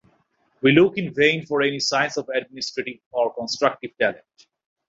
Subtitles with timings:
[0.63, 4.23] We look in vain for any signs of administrative or constructive talent.